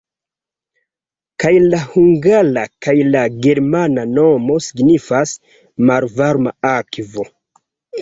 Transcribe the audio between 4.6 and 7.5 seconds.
signifas "malvarma akvo".